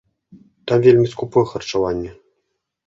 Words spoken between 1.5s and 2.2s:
харчаванне.